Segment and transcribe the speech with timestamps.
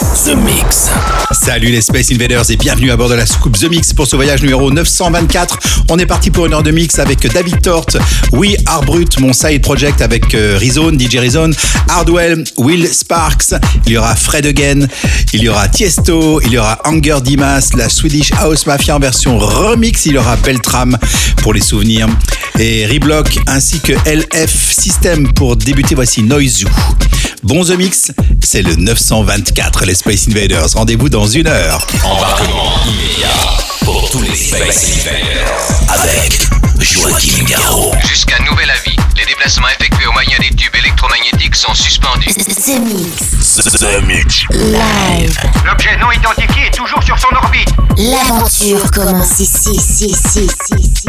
[0.00, 0.88] The Mix.
[1.30, 4.16] Salut les Space Invaders et bienvenue à bord de la soucoupe The Mix pour ce
[4.16, 5.58] voyage numéro 924.
[5.90, 7.86] On est parti pour une heure de mix avec David Tort,
[8.32, 11.54] We Are Brut, mon side project avec euh, Rizone, DJ Rizone,
[11.88, 13.54] Hardwell, Will Sparks,
[13.86, 14.86] il y aura Fred Again,
[15.34, 19.38] il y aura Tiesto, il y aura Anger Dimas, la Swedish House Mafia en version
[19.38, 20.96] remix, il y aura Beltram
[21.42, 22.08] pour les souvenirs
[22.58, 25.94] et Reblock ainsi que LF System pour débuter.
[25.94, 26.64] Voici Noise
[27.42, 30.68] Bon The Mix, c'est le 924 les Space Invaders.
[30.74, 31.84] Rendez-vous dans une heure.
[32.04, 33.26] Embarquement immédiat
[33.84, 36.38] pour tous les Space Invaders avec
[36.78, 37.92] Joachim Garraud.
[38.08, 42.28] Jusqu'à nouvel avis, les déplacements effectués au moyen des tubes électromagnétiques sont suspendus.
[42.28, 43.56] The Mix.
[43.56, 44.44] The Mix.
[44.50, 45.36] Live.
[45.66, 47.70] L'objet non identifié est toujours sur son orbite.
[47.98, 51.08] L'aventure commence ici, ici, ici, ici, ici,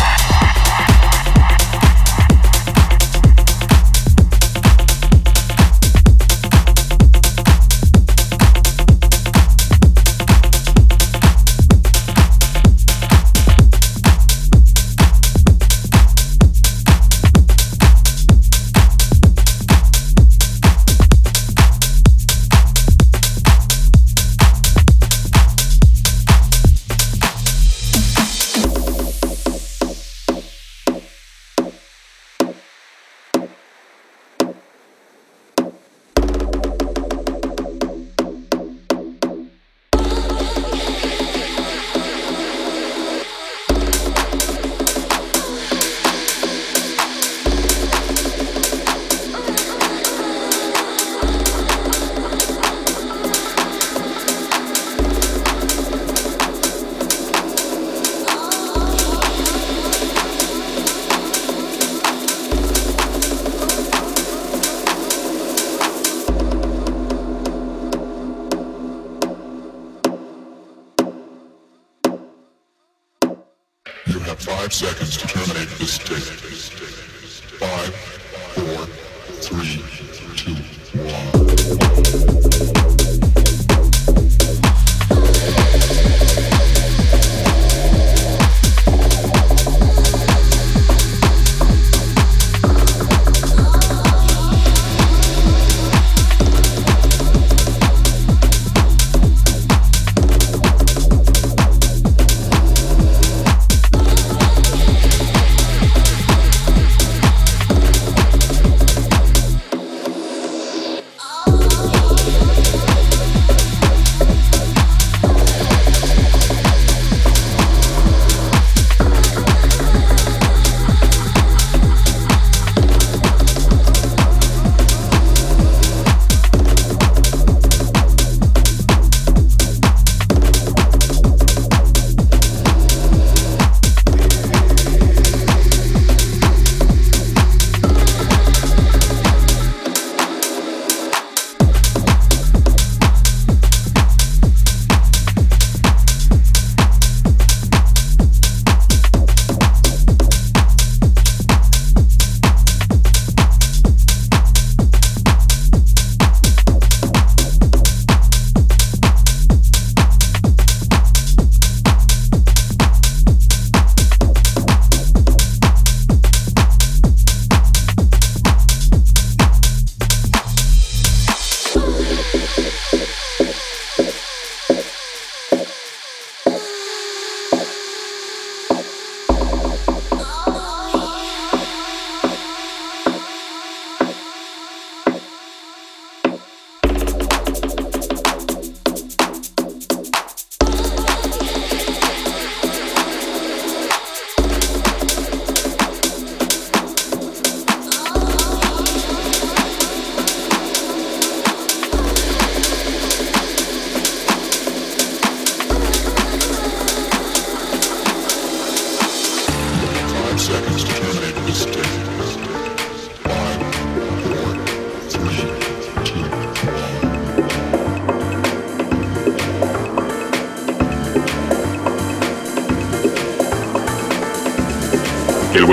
[80.11, 80.53] two,
[80.99, 81.40] one.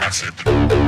[0.00, 0.87] That's it.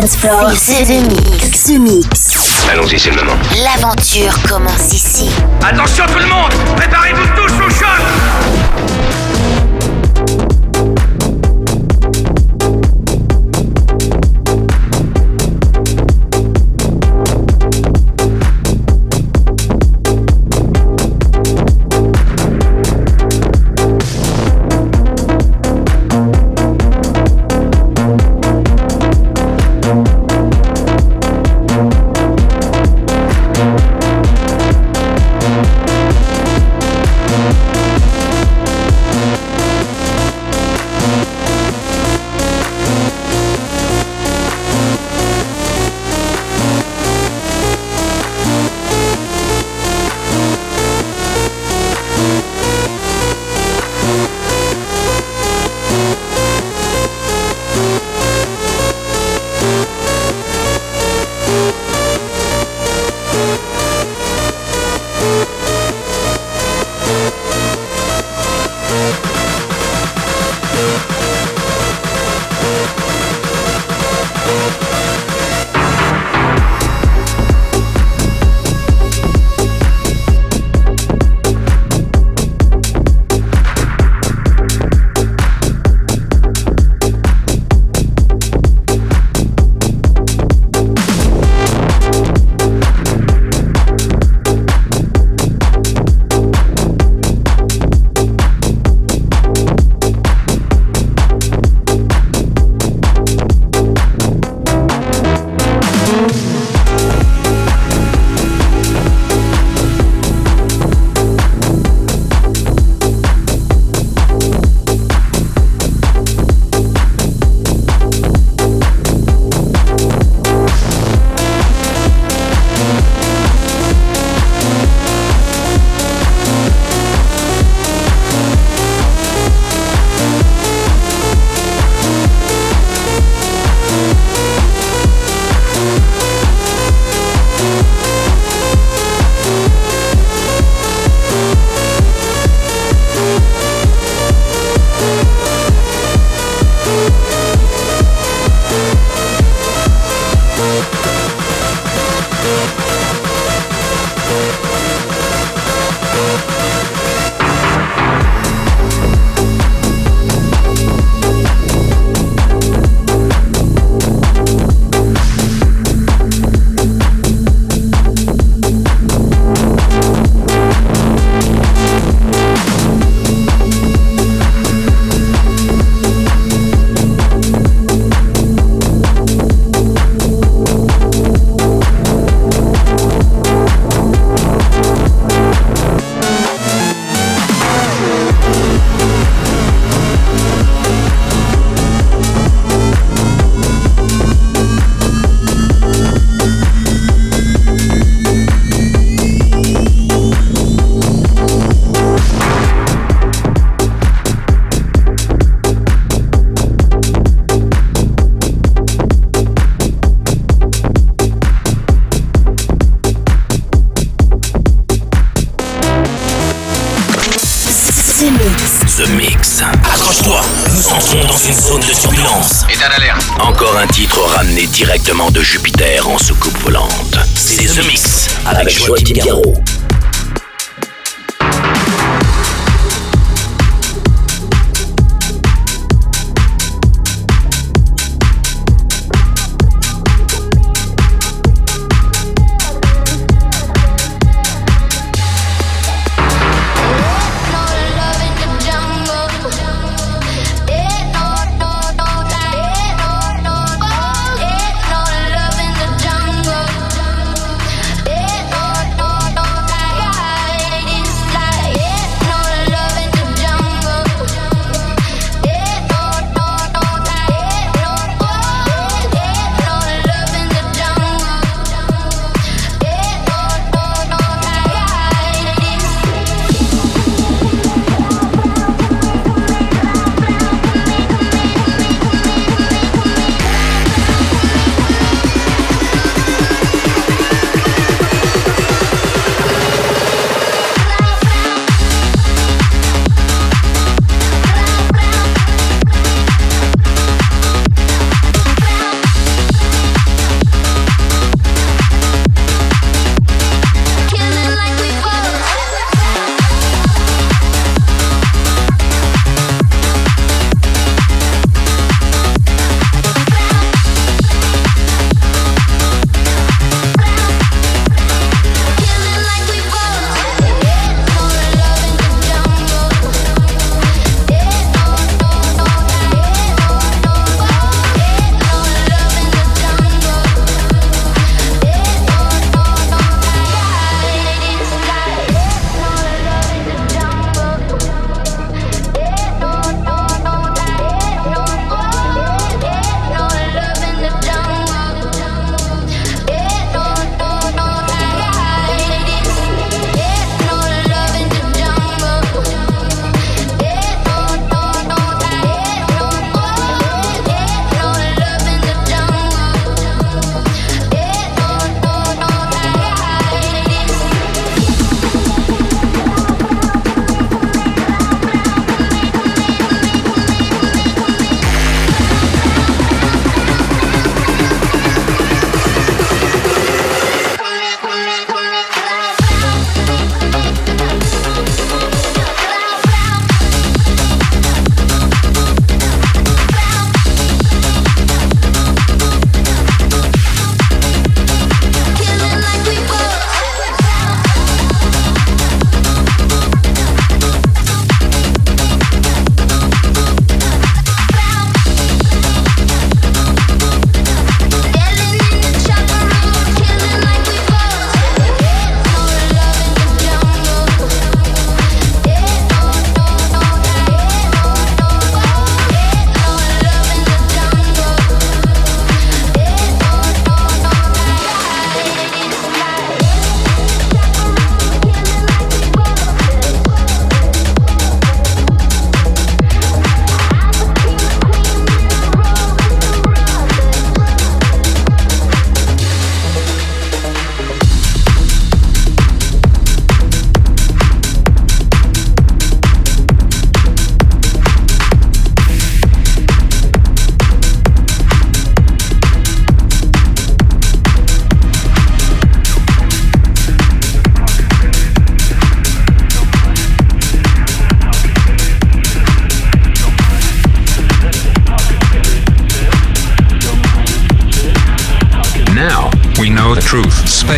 [0.00, 0.32] Dance floor.
[0.32, 0.78] 100% dance floor.
[0.78, 1.64] C'est The Mix.
[1.64, 2.68] The Mix.
[2.72, 3.36] Allons-y, c'est le moment.
[3.64, 5.30] L'aventure commence ici.
[5.62, 7.26] Attention tout le monde Préparez-vous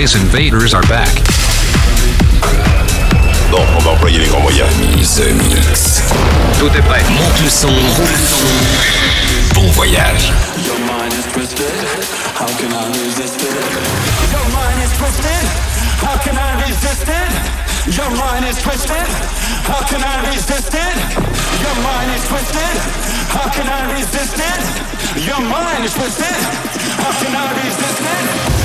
[0.02, 1.14] Space Invaders are back.
[3.52, 4.68] Bon, on va employer les grands moyens.
[5.14, 6.02] The Mix.
[6.58, 7.04] Tout est prêt.
[7.08, 7.68] Monte le son.
[9.54, 10.32] Bon voyage.
[10.66, 11.70] Your mind is twisted.
[12.34, 13.54] How can I resist it?
[14.32, 15.46] Your mind is twisted.
[16.02, 17.94] How can I resist it?
[17.94, 19.06] Your mind is twisted.
[19.68, 20.96] How can I resist it?
[21.62, 22.74] Your mind is twisted.
[23.30, 25.26] How can I resist it?
[25.28, 26.42] Your mind is twisted.
[26.98, 28.61] How can I resist it?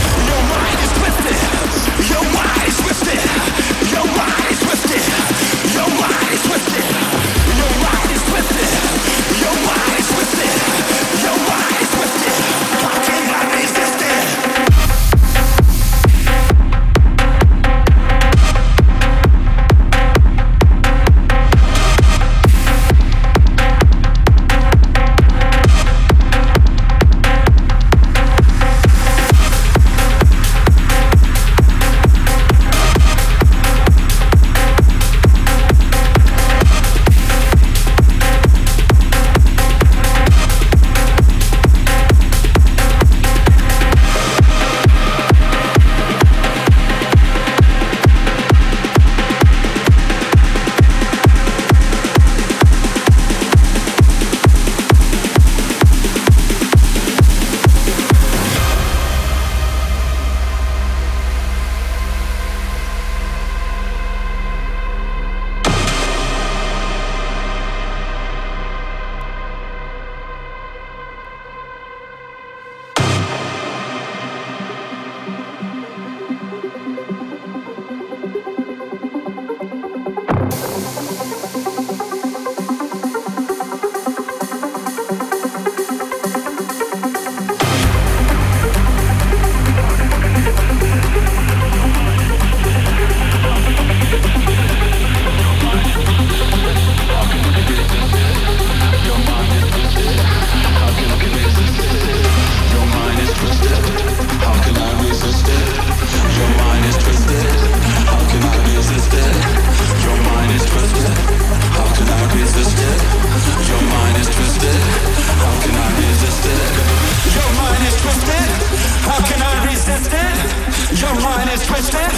[121.88, 122.12] twisted?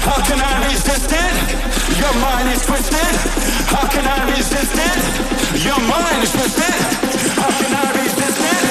[0.00, 1.34] How can I resist it?
[2.00, 3.14] Your mind is twisted.
[3.68, 5.64] How can I resist it?
[5.64, 6.74] Your mind is twisted.
[7.36, 8.64] How can I resist it?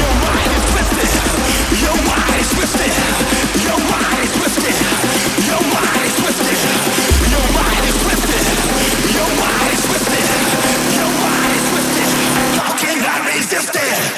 [0.00, 1.10] Your mind is twisted.
[1.80, 2.92] Your mind is twisted.
[3.64, 4.76] Your mind is twisted.
[5.48, 6.58] Your mind is twisted.
[7.32, 8.44] Your mind is twisted.
[9.16, 10.26] Your mind is twisted.
[10.98, 12.08] Your mind is twisted.
[12.60, 14.17] How can I resist it?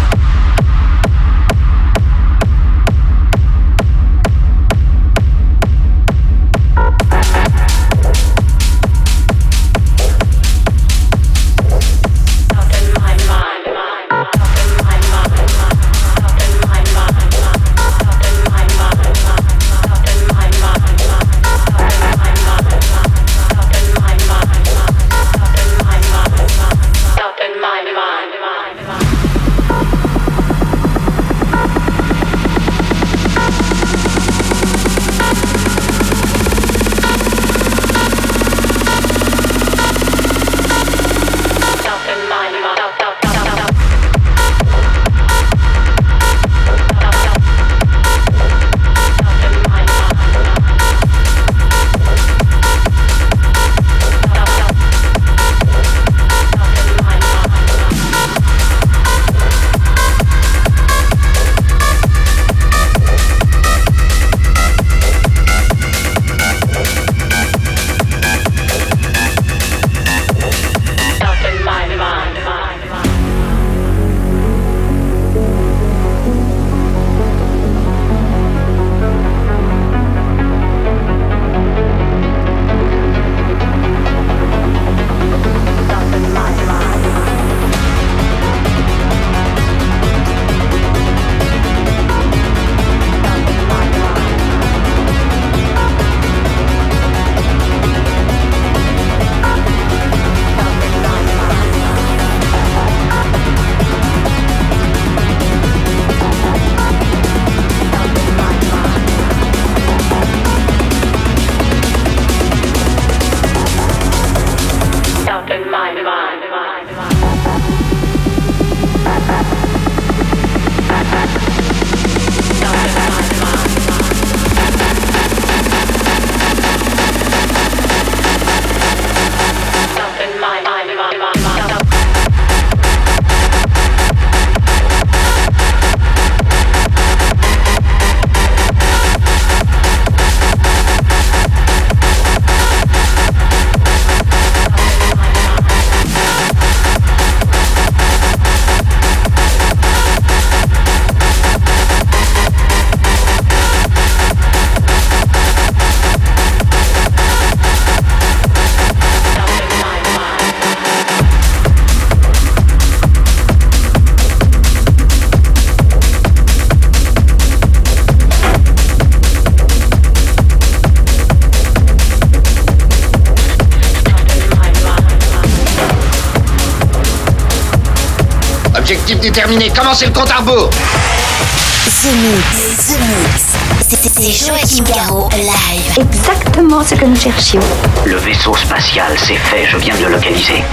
[179.21, 184.45] Déterminé, commencez le compte à rebours The Mix, The Mix.
[184.47, 185.99] Joachim Garraud live.
[185.99, 187.61] Exactement ce que nous cherchions.
[188.05, 190.63] Le vaisseau spatial, c'est fait, je viens de le localiser.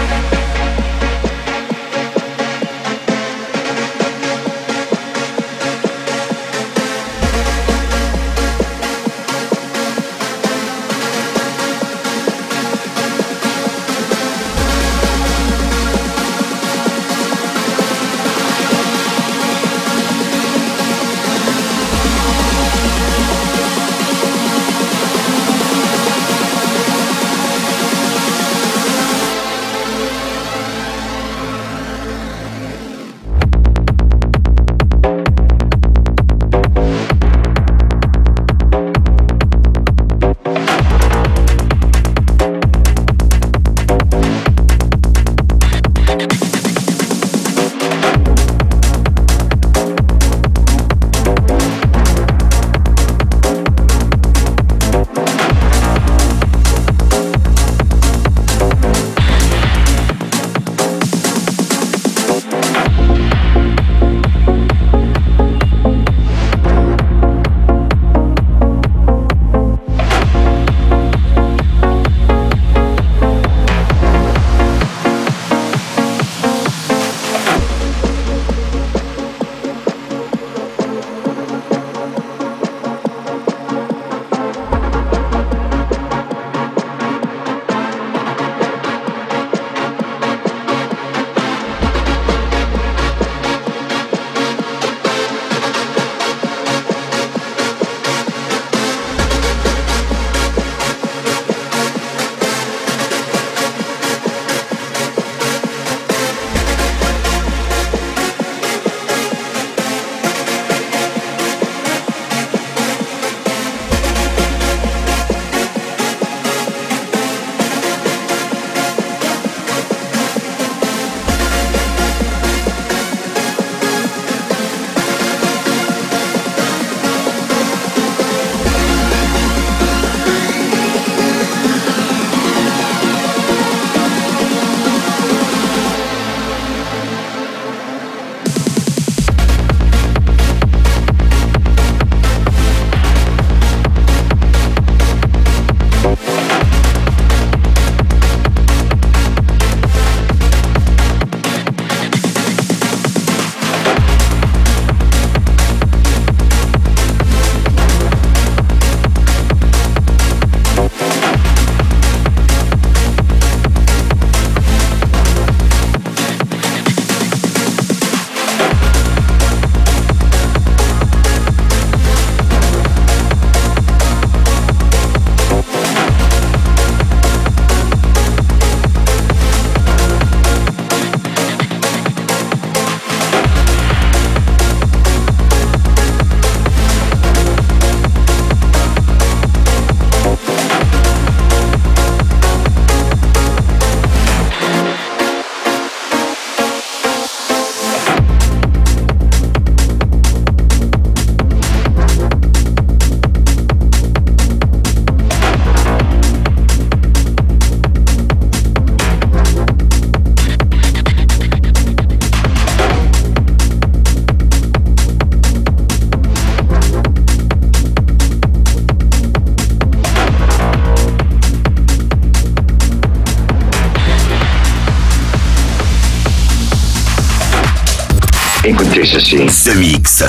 [229.18, 229.36] Ceci.
[229.36, 230.22] The Mix.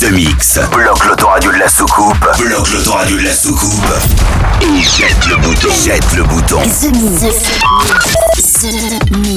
[0.00, 0.60] The Mix.
[0.70, 2.28] Bloque l'autoradio de la soucoupe.
[2.38, 3.90] Bloque l'autoradio de la soucoupe.
[4.60, 5.68] Et jette le bouton.
[5.82, 6.60] Jette le bouton.
[6.60, 7.22] The Mix.
[8.60, 9.31] The Mix.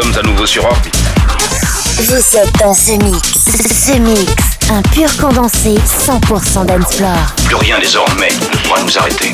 [0.00, 0.96] Sommes à nouveau sur orbite.
[1.98, 3.44] Vous êtes dans The Mix.
[3.86, 4.32] The Mix.
[4.70, 7.34] Un pur condensé 100% d'Ensplore.
[7.44, 9.32] Plus rien désormais ne pourra nous arrêter.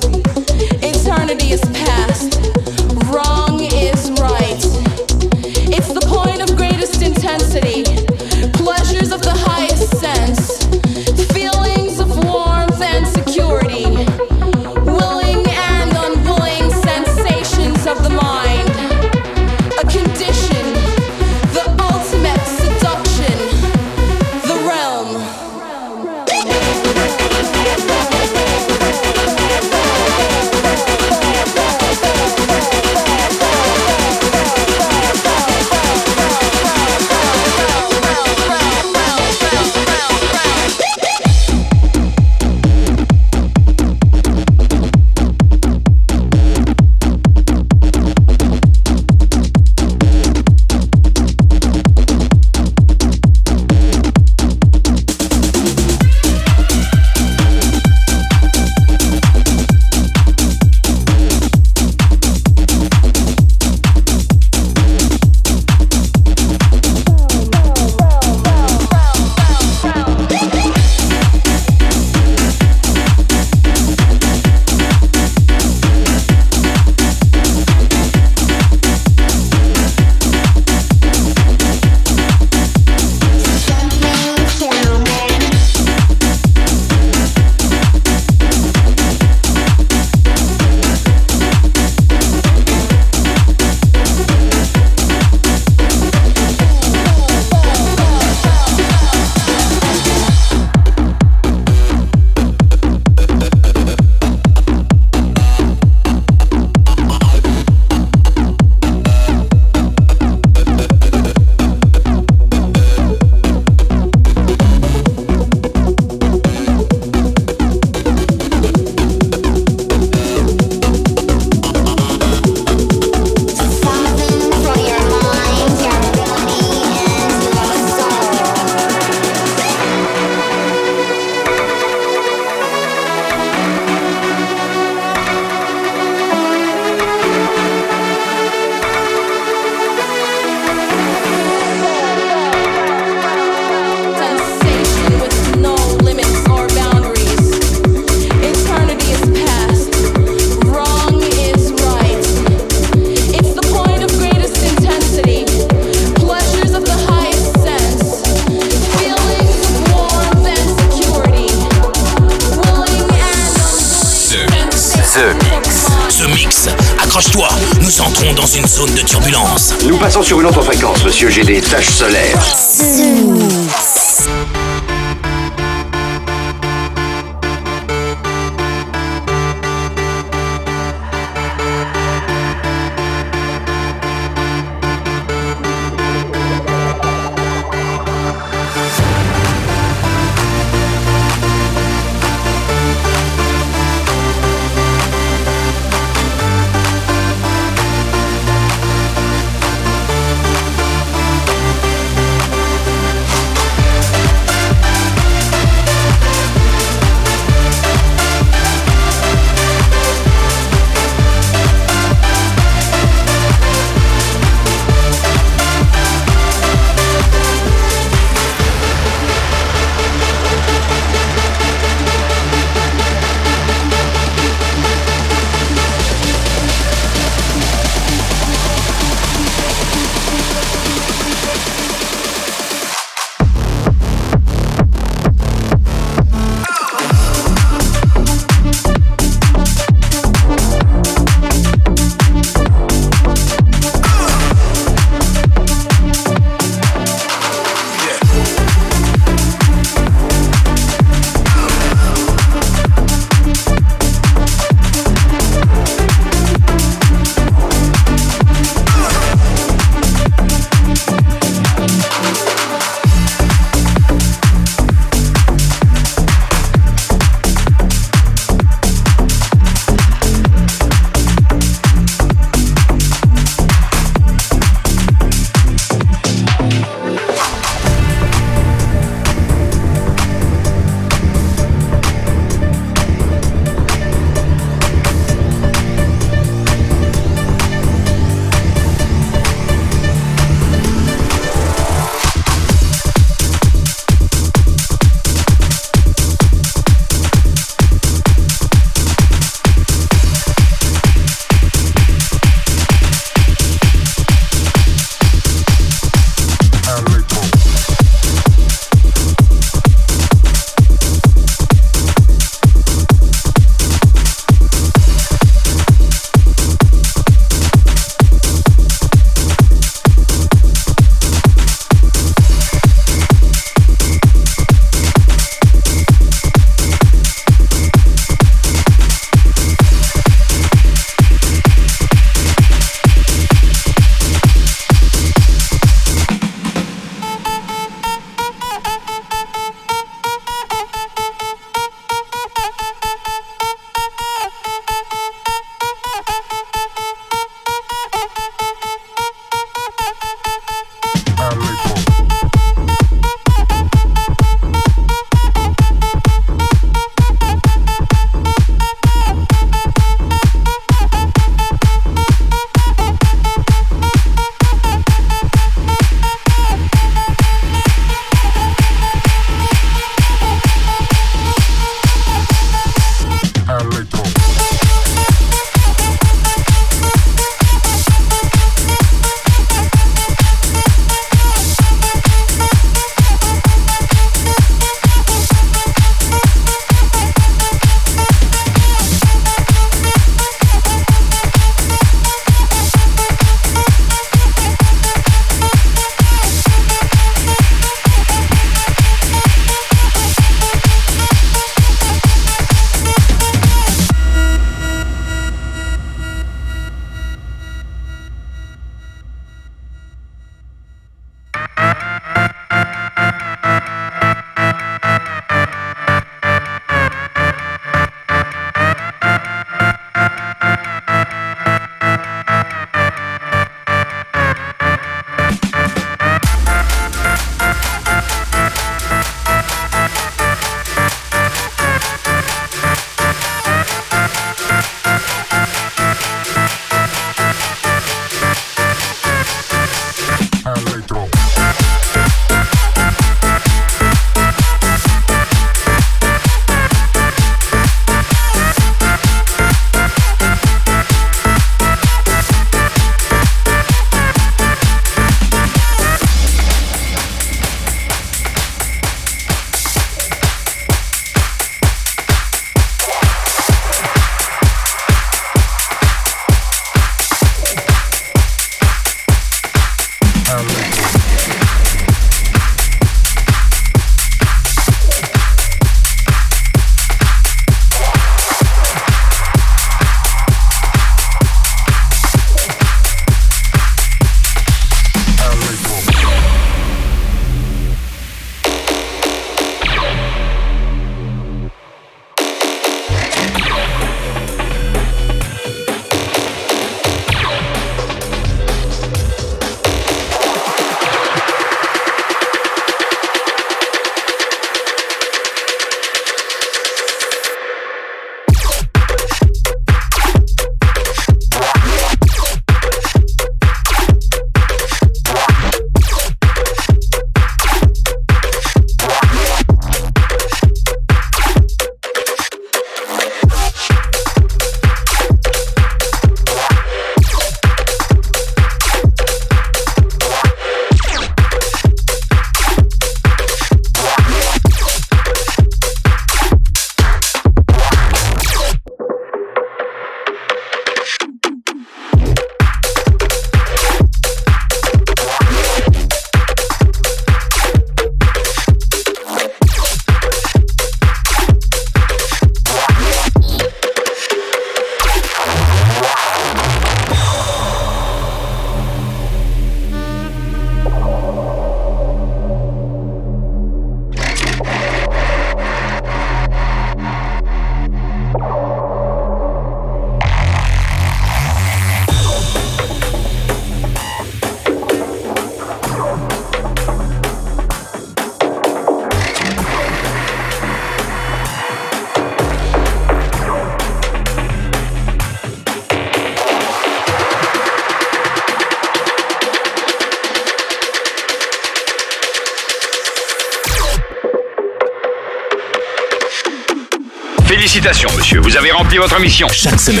[597.76, 599.46] Félicitations, monsieur, vous avez rempli votre mission.
[599.52, 600.00] Chaque semaine,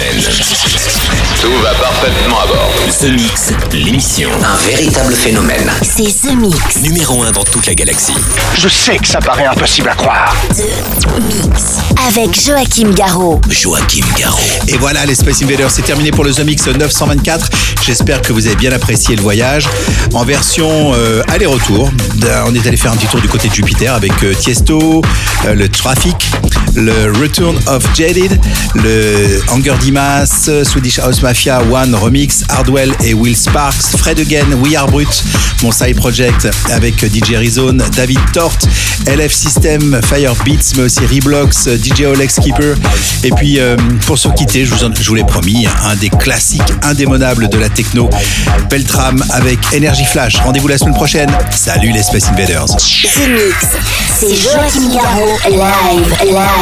[1.42, 2.72] Tout va parfaitement à bord.
[2.98, 4.30] The Mix, l'émission.
[4.42, 5.70] Un véritable phénomène.
[5.82, 6.80] C'est The Mix.
[6.80, 8.14] Numéro 1 dans toute la galaxie.
[8.56, 10.34] Je sais que ça paraît impossible à croire.
[10.54, 10.64] The
[11.20, 11.76] Mix.
[12.08, 13.42] Avec Joachim Garraud.
[13.50, 14.40] Joachim Garraud.
[14.68, 17.50] Et voilà, les Space Invaders, c'est terminé pour le The Mix 924.
[17.82, 19.68] J'espère que vous avez bien apprécié le voyage.
[20.14, 21.90] En version euh, aller-retour,
[22.46, 25.02] on est allé faire un petit tour du côté de Jupiter avec euh, Tiesto,
[25.44, 26.16] euh, le Traffic,
[26.76, 28.38] le Return of Jaded,
[28.74, 34.76] le Anger Dimas, Swedish House Mafia One Remix, Hardwell et Will Sparks, Fred Again, We
[34.76, 35.24] Are Brut,
[35.62, 38.58] mon side project avec DJ Rizone, David Tort,
[39.06, 42.76] LF System, Fire Beats, mais aussi Reblox, DJ Olex Keeper.
[43.24, 47.58] Et puis, euh, pour se quitter, je vous, l'ai promis, un des classiques indémonables de
[47.58, 48.10] la techno,
[48.70, 50.36] Beltram avec Energy Flash.
[50.36, 51.30] Rendez-vous la semaine prochaine.
[51.54, 52.66] Salut les Space Invaders.
[52.78, 54.26] C'est.